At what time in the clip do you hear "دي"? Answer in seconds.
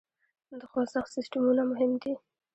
2.01-2.13